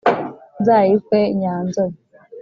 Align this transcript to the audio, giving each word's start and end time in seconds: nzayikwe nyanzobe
nzayikwe 0.61 1.19
nyanzobe 1.39 1.97